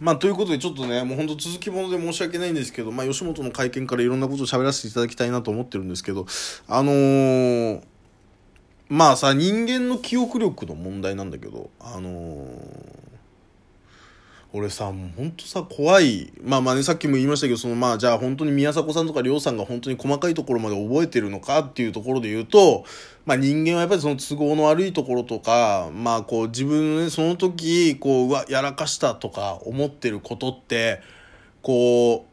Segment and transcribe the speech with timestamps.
[0.00, 6.26] まあ、ということで、ちょっとね、もう本当続きもので申し訳ないんですけど、まあ、吉本の会見からいろんなことを喋らせていただきたいなと思ってるんですけど、
[6.68, 7.82] あのー、
[8.88, 13.07] まあさ、人間の記憶力の問題なんだけど、あのー、
[14.50, 16.32] 俺さもうほんとさ怖い。
[16.42, 22.84] まあまあねさっきも言いましたけどそのまあじゃあ本当に宮迫さんとか亮さんが本当に細かいところまで覚えてるのかっていうところで言うと
[23.26, 31.02] まあ人間はやっぱりその都合の悪いところとかまあこう自分ねその時こううわやらかしたとか思ってることって
[31.60, 32.24] こ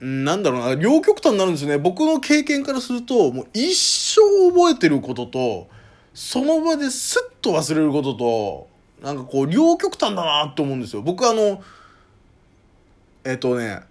[0.00, 1.78] うなんだろうな両極端になるんですよね。
[1.78, 5.68] 僕の経験からするともう一生覚えてることと
[6.14, 8.68] その場ですっと忘れることと
[9.06, 11.00] なんかこう両極端だなと思うんですよ。
[11.00, 11.62] 僕あの
[13.22, 13.82] えっとね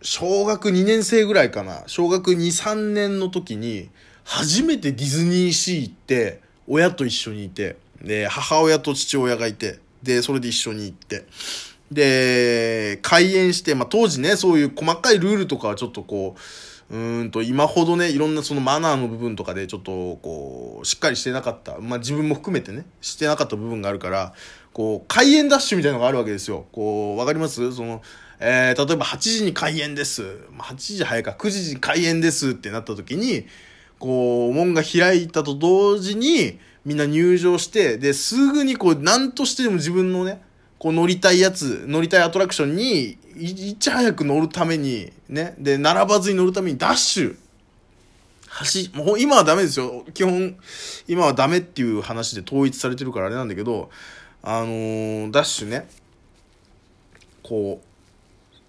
[0.00, 1.82] 小学2年生ぐらいかな。
[1.86, 3.90] 小学23年の時に
[4.24, 7.76] 初めてディズニーシー行って親と一緒にいて。
[8.00, 9.78] で母親と父親がいて。
[10.02, 11.26] でそれで一緒に行って。
[11.92, 16.40] で開園して、まあ、当時ねそういう細かいルールとかはちょっとこう
[16.90, 24.34] うんと今ほどねいろんなそのマナーの部分とかでちょっとこうしっかりしてなかった、まあ、自分も含めてねしてなかった部分があるから
[24.72, 26.66] こう開演ダッシュみたいなのがあるわけですよ。
[26.72, 27.72] こうわかります？
[27.72, 28.02] その、
[28.40, 30.22] えー、例えば8時に開演です。
[30.58, 31.36] 8時早いか。
[31.38, 33.46] 9時に開演ですってなった時に
[34.00, 40.42] こう門が開いたと同時にみんな入場してですぐにこう何としてでも自分のね
[40.80, 47.36] こう乗りたいやつ乗りたいアトラクションにいち早く乗るために、ね、で、並ばずに乗るためにダッシュ、
[48.48, 50.06] 走、もう今はダメですよ。
[50.14, 50.56] 基本、
[51.06, 53.90] 今はダメっていう話で統一されてるからあれなんだけど、
[54.42, 55.86] あのー、ダッシュね、
[57.42, 57.86] こう、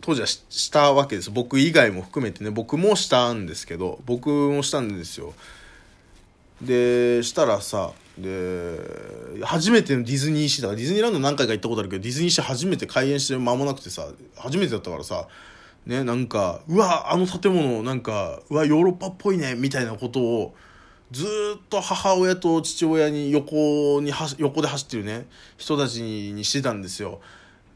[0.00, 1.30] 当時はしたわけです。
[1.30, 5.32] 僕以外も含めてね、僕もしたんですけど、僕もしたんですよ。
[6.60, 15.28] で、したらさ、で初めてのディズニーシーだからディズニーランド何回か行ったことあるけどディズニーシー初めて開園して間もなくてさ初めてだったからさ
[15.86, 20.54] ねなんかうわあの建物なんかうわヨーロッパっぽいねみたいなことを
[21.10, 25.26] ずっと母親と父親に横に横で走ってるね
[25.56, 27.20] 人たちにしてたんですよ。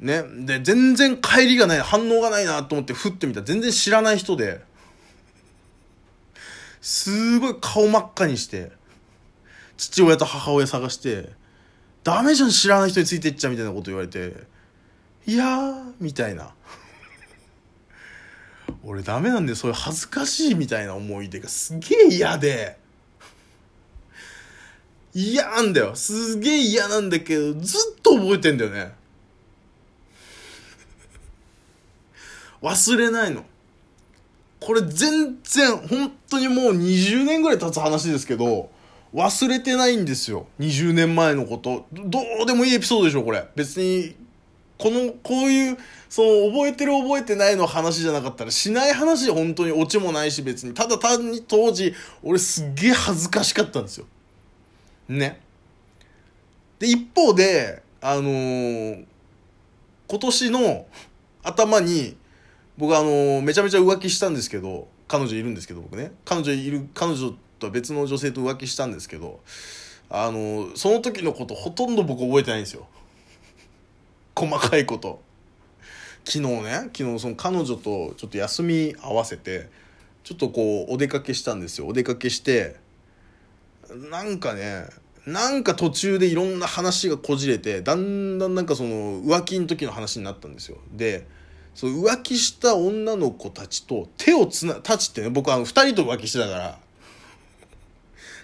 [0.00, 4.60] ね、で全然帰りがない反応がないなと思ってふってみたら全然知らない人で
[6.80, 8.72] すごい顔真っ赤にして。
[9.76, 11.30] 父親と母親探して
[12.04, 14.34] 「ダメじゃん知らない人についてっちゃ」みたいなこと言われて
[15.26, 16.52] 「いやー」みたいな。
[18.82, 21.48] 俺ダメなんでそういう恥ずかしいみたいな思い出が。
[21.48, 22.78] すげえ嫌で。
[25.14, 25.94] 嫌なんだよ。
[25.94, 28.92] すげえ嫌なんだけどずっと覚えてんだよね。
[32.60, 33.44] 忘れないの。
[34.58, 38.70] これ全然本当にもう20年ぐらい経つ話ですけど
[39.14, 40.48] 忘れてないんですよ。
[40.58, 41.86] 20年前のこと。
[41.92, 43.46] どうでもいいエピソードでしょ、これ。
[43.54, 44.16] 別に、
[44.76, 50.74] この、こういう、その、覚えてる覚えてないの話じゃなかったら、しない話本当にオチもないし、別に。
[50.74, 51.94] ただ単に当時、
[52.24, 54.06] 俺すっげえ恥ずかしかったんですよ。
[55.08, 55.40] ね。
[56.80, 59.04] で、一方で、あのー、
[60.08, 60.86] 今年の
[61.44, 62.16] 頭に、
[62.76, 66.10] 僕あのー、めちゃめちゃ浮気したんですけど、彼女いるんですけど、僕ね。
[66.24, 67.32] 彼女いる、彼女
[67.64, 69.40] と別の女性と浮気したんですけど
[70.10, 72.86] あのその時のことほとんど僕覚えてないんですよ。
[74.36, 75.20] 細かいこと。
[76.24, 79.68] 昨日ね昨日その彼女とちょっと休み合わせて
[80.22, 81.86] ちょっとこうお出かけしたんですよ。
[81.86, 82.76] お出かけして
[84.10, 84.86] なんかね
[85.26, 90.78] なんか途中でいろんな話がこじれてだんだんなんかその浮気の時の話になったんですよ。
[90.92, 91.26] で
[91.74, 96.78] その浮気した女の子たちと手をつなたちってね僕は2人と浮気してたから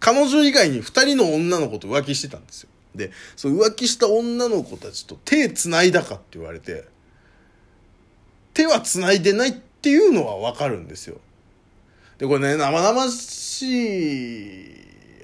[0.00, 2.68] 彼女以外に2人の女の子と浮気してたんですよ。
[2.94, 6.84] で、その浮気した女の子たちと手繋いだかって言われて、
[8.54, 11.18] 手は繋いでないっていうのはわかるんですよ。
[12.18, 14.74] で、これね、生々しい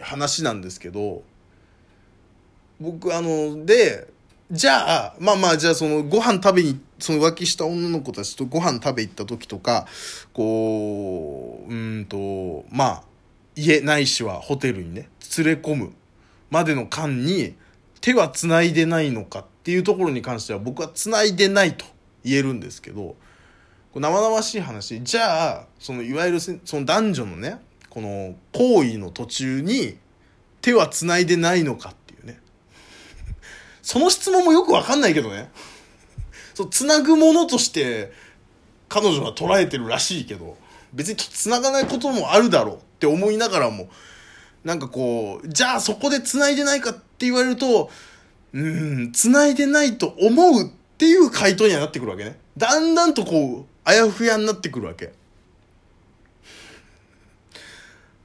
[0.00, 1.22] 話なんですけど、
[2.78, 4.09] 僕、あの、で、
[4.50, 9.87] じゃあ、まあまあ、じゃあそのご飯食べに、その浮気した女の子たちとご飯食べ行った時とか、
[10.35, 13.02] こう、うんと、まあ、
[13.54, 15.93] 家ないしはホテルにね連れ込む
[16.50, 17.54] までの間に
[18.00, 21.84] 手はつないでないのかっていうところに関しては僕はつないでないと
[22.25, 23.16] 言えるんですけど
[23.94, 25.02] 生々しい話。
[25.02, 27.60] じゃあそのいわゆるその男女のね
[27.90, 29.99] この行為の途中に
[30.62, 32.40] 手はつないでないのかっていうね。
[33.82, 35.50] その質問もよくわかんないけどね。
[36.54, 38.12] そうつなぐものとして
[38.88, 40.56] 彼女は捉えてるらしいけど
[40.93, 42.78] 別につながないこともあるだろう。
[43.02, 43.88] って思いながらも
[44.64, 47.90] なんかこうじゃあそこで繋いでないかって言われると
[48.52, 52.38] うん繋いでないと思うっていう回答にはなってくるわけね。
[52.56, 55.12] だんだんとこう、あやふやになってくるわけ。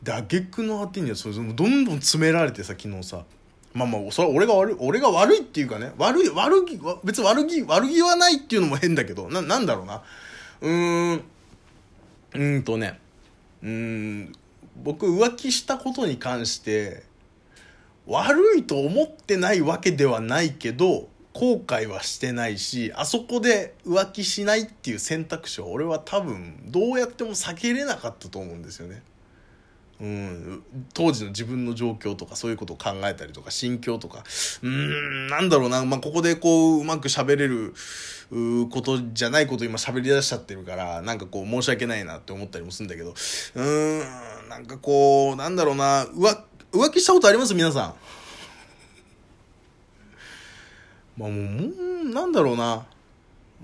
[0.03, 3.23] で、挙句の果てにはそれ、どんどん詰められてさ、昨日さ。
[3.73, 10.03] まあまあ、それは俺が悪い、俺が悪いっていうかね、悪い、悪気、別に悪気、悪気はないっていうのも変だけど、な、なんだろうな。
[10.61, 11.23] うーん、
[12.35, 12.99] うんとね、
[13.63, 14.33] うん、
[14.83, 17.03] 僕浮気したことに関して、
[18.05, 29.03] 悪いと思ってないわけではないけど、後悔はしてないし、あそこで浮気しないっていう選択肢は俺は多分どうやっても避けれなかったと思うんですよね。
[29.99, 30.63] うん、
[30.93, 34.23] 当時の自分の状況とかそういうことを考えたりとか心境とか。
[34.61, 35.27] うん。
[35.27, 37.73] なんだろうな、まあ、ここでこううまく喋れる
[38.69, 43.15] ことじゃないこと今喋り出しちゃってるからなんかこう申し訳ないなって思ったりもするんだけど。
[43.55, 43.99] うん。
[44.49, 46.05] なんかこうなんだろうな。
[46.05, 47.55] 浮浮気したことあります？
[47.55, 47.95] 皆さん。
[51.17, 51.67] まあもうも
[52.03, 52.85] うなんだろうな。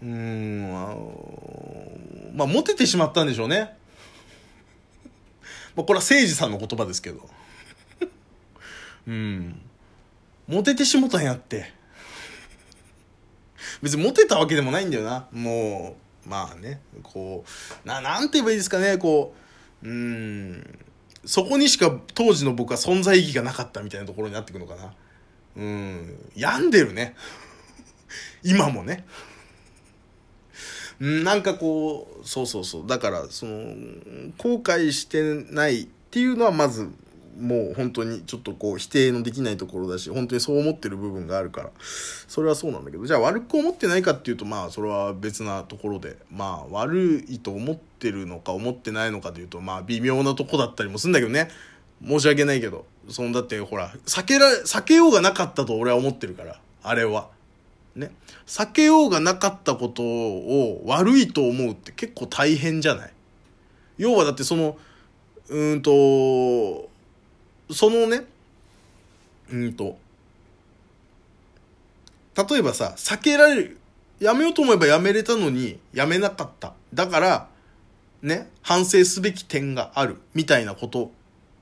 [0.02, 0.72] うん。
[2.34, 3.78] まあモテてしまったんでしょうね。
[5.76, 7.30] まあ、これは誠司さんの言葉ですけど。
[9.08, 9.62] うん。
[10.48, 11.72] モテてしもたんやって。
[13.82, 15.28] 別にモテたわけでもないんだよな。
[15.32, 17.44] もう、まあね、こ
[17.86, 19.36] う、な、なんて言えばいいですかね、こ
[19.84, 20.80] う、うん、
[21.26, 24.94] そこにしか当時の僕は存在意義がなかったみたいなところになってくのかな。
[25.56, 27.16] うん、病んでるね。
[28.44, 29.06] 今もね。
[31.04, 32.88] なんかこうそうそうそう。
[32.88, 33.76] だからその
[34.38, 36.90] 後悔してないっていうのはまず
[37.38, 51.50] もう本当にちょっとこう否定のできないところだし本当にそう思ってる部分があるからそれはそうなんだけどじゃあ悪く思ってないかっていうとまあそれは別なところでまあ悪いと思ってるのか思ってないのかでいうとまあ微妙なとこだったりもするんだけどね。
[52.06, 57.30] 申し訳ないけどそのだってほら避けら避けようがなかったと俺は思ってるからあれは。
[57.96, 58.12] ね。
[58.46, 63.14] 避けようがなかったことを悪いと思うって結構大変じゃない？
[63.98, 64.78] 要はだってその、
[65.50, 66.90] うんと、
[67.72, 68.26] そのね、
[69.52, 69.98] うんと、
[72.36, 73.78] 例えばさ、避けられる、
[74.20, 76.74] やめようと思えばやめれたのに、やめなかった。
[76.94, 77.50] だから、
[78.24, 81.12] ね、反省すべき点がある、みたいなこと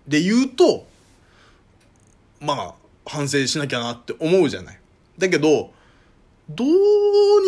[0.07, 0.85] で言うと、
[2.39, 2.73] まあ、
[3.05, 4.79] 反省しなきゃなって思うじゃない。
[5.17, 5.73] だけど、
[6.49, 6.67] どう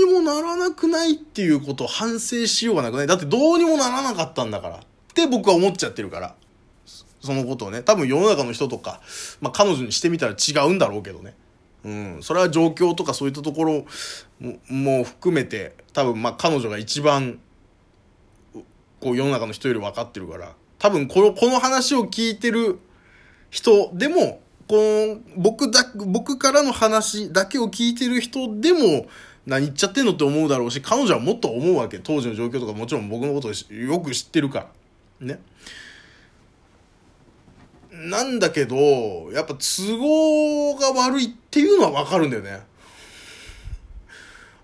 [0.05, 4.77] にもならなくないっていうことを反省しようがなくないだってどうにもならなかったんだから。
[4.77, 4.79] っ
[5.13, 6.35] て僕は思っちゃってるから。
[7.21, 7.81] そのことをね。
[7.81, 9.01] 多分世の中の人とか、
[9.39, 11.35] まあ彼女にしてみたら違うんだろうけどね。
[11.85, 12.19] うん。
[12.21, 13.85] それは状況とかそういったところ
[14.67, 17.39] も含めて、多分まあ彼女が一番、
[18.99, 20.53] こう世の中の人より分かってるから。
[20.79, 22.79] 多分この、この話を聞いてる
[23.49, 29.07] 人でもこの、僕だ、僕からの話だけを聞いてる人でも、
[29.45, 31.99] 何言っちゃってんのって思うだろうし、彼女はもっと思うわけ。
[31.99, 34.69] 当時の状況とかもちろん僕のことよく知ってるか
[35.19, 35.27] ら。
[35.27, 35.39] ね。
[37.91, 38.75] なんだけど、
[39.31, 42.61] やっぱ都合が悪いっていうのはわかるんだよね。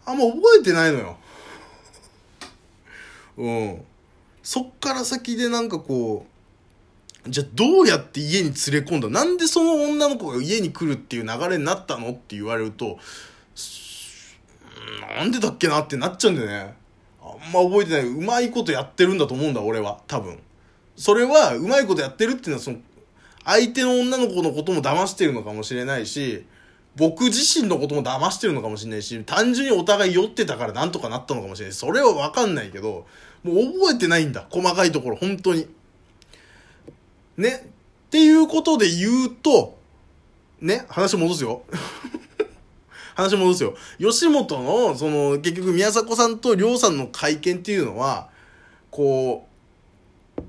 [0.06, 1.18] あんま覚えてないのよ。
[3.38, 3.86] うん。
[4.42, 6.39] そっから先でなんかこう、
[7.28, 9.10] じゃあどうやって家に連れ込んだ？
[9.10, 12.98] なんでその女の子が家に来るっていう流れになったのって言われると、
[15.18, 16.74] なんでだっけなってなっちゃうんだよね。
[17.22, 18.08] あんま覚えてない。
[18.08, 20.02] うまいことやってるんだと思うんだ、俺は。
[20.08, 20.40] 多分。
[20.96, 22.78] それは、うまいことやってるっていうのは、その、
[23.46, 26.46] 相手の女の子のことも騙してるのかもしれないし、
[26.96, 31.74] 僕自身のことも騙してるのかもしれないし、単純にお互い酔ってたからなんとかなったのかもしれない。
[31.74, 33.06] それはわかんないけど、
[33.44, 34.48] もう覚えてないんだ。
[34.50, 35.68] 細かいところ、本当に。
[37.40, 37.72] ね。
[38.08, 39.78] っていうことで言うと、
[40.62, 41.64] ね、話戻すよ。
[43.16, 43.76] 話戻すよ。
[44.00, 48.30] 吉本の、その、結局宮迫さんと亮さんの会見っていうのは、
[48.92, 49.48] こ
[50.38, 50.44] う、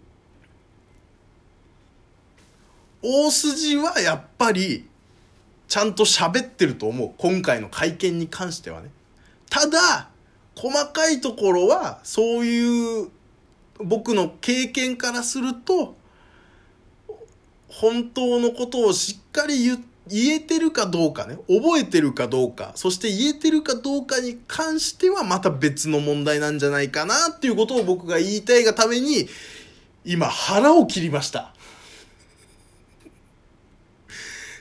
[3.02, 4.86] 大筋はやっぱり、
[5.68, 7.14] ちゃんと喋ってると思う。
[7.16, 8.90] 今回の会見に関してはね。
[9.48, 10.08] ただ、
[10.56, 13.08] 細かいところは、そういう、
[13.78, 15.94] 僕の経験からすると、
[17.80, 29.28] 本当のことをしっかり言言えてるかどうかね、覚えてるかどうか、そして言えてるかどうかに関してはまた別の問題なんじゃないかなっていうことを僕が言いたいがために、
[30.04, 31.54] 今腹を切りました。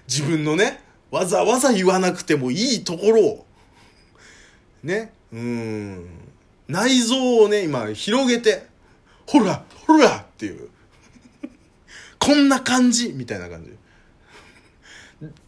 [0.08, 3.46] 自分のね、わざわざ言わなくてもいいところを、
[4.84, 6.08] ね、うん、
[6.68, 8.68] 内臓をね、今広げて、
[9.26, 10.70] ほら、ほらっていう。
[12.20, 13.72] こんな感じみたいな感じ。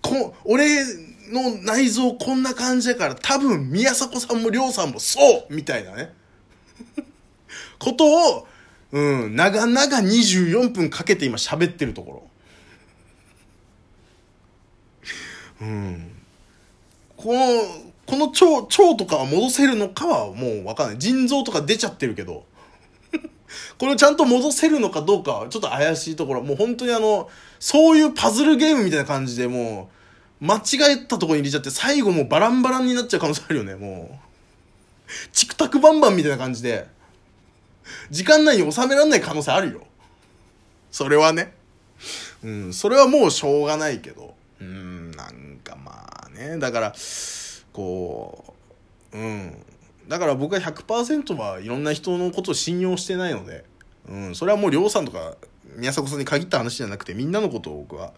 [0.01, 0.83] こ俺
[1.31, 6.13] の内臓こんな感じだから多分宮迫さんも亮さんもそうみたいなね。
[7.79, 8.47] ことを、
[8.91, 12.31] うん、長々24分かけて今喋ってるところ。
[15.61, 16.11] うん。
[17.15, 17.61] この、
[18.05, 18.45] この腸、
[18.83, 20.99] 腸とかは戻せるのかはもうわかんない。
[20.99, 22.45] 腎臓とか出ちゃってるけど。
[23.77, 26.43] これをちゃんと戻せるのかどうかちょっと怪しいところ。
[26.43, 27.29] もう本当にあの、
[27.59, 29.89] そういうパズルゲームみたいな感じでも
[30.41, 34.31] う、間違えたとこに入れちゃって最後もうバランバランになっちゃう可能性あるよね、もう。
[35.33, 36.87] チクタクバンバンみたいな感じで、
[38.09, 39.81] 時間内に収められない可能性あるよ。
[40.91, 41.53] それはね。
[42.43, 44.33] うん、それはもうしょうがないけど。
[44.59, 46.57] うん、なんかまあね。
[46.57, 46.95] だから、
[47.73, 48.55] こ
[49.13, 49.65] う、うん。
[50.11, 53.63] だから僕は100%はいろんな人のことを信用してないので、
[54.09, 55.37] うん、それはもう亮さんとか
[55.77, 58.11] 宮迫さんに限った話じゃなくてみんなのことを僕は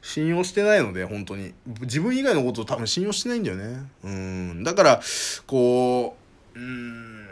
[0.00, 1.52] 信用してないので本当に。
[1.82, 3.82] 自分以外のことを多分信用してないんだよね。
[4.02, 5.02] うんだから
[5.46, 6.16] こ
[6.54, 7.26] ううん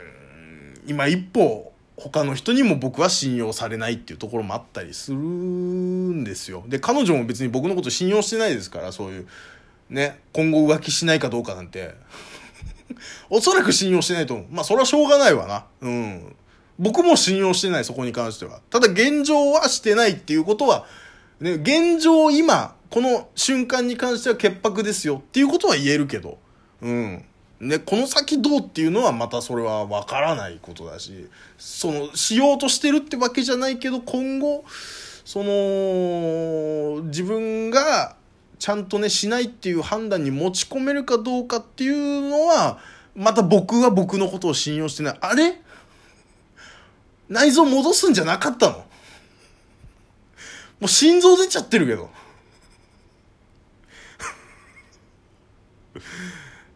[0.87, 6.63] 今一歩他の人にも僕は信用されないっていうところもあったりするんですよ。
[6.69, 9.27] で彼女も別に僕のこと信用してないですからそういう
[9.89, 11.95] ね今後浮気しないかどうかなんて。
[13.31, 14.47] おそらく信用してないと思う。
[14.51, 15.65] まあ、それはしょうがないわな。
[15.81, 16.37] うん。
[16.79, 18.61] 僕も信用してない、そこに関しては。
[18.71, 20.87] ただ、現状はしてないっていうことは、
[21.41, 26.39] ね、現状今、この瞬間に関しては潔白ですよっていうことは言えるけど、
[26.83, 27.25] うん。
[27.61, 34.65] ね、この先どうっていうのはまたそれはわからないことだし、その、しようとしてるってわけじゃないけど、今後、
[35.25, 37.54] その、自分
[38.65, 42.79] ちゃんとね、しないっていう判断に持ち込めるかどうかっていうのは、
[43.15, 45.19] また僕は僕のことを信用してない。
[45.21, 45.61] あれ？
[47.29, 48.77] 内臓戻すんじゃなかったの？
[48.79, 48.87] も
[50.85, 52.09] う心臓出ちゃってるけど。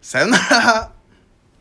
[0.03, 0.93] さよなら